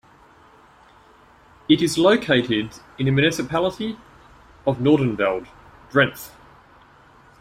[1.69, 3.99] It is located in the municipality
[4.65, 5.47] of Noordenveld,
[5.91, 6.31] Drenthe.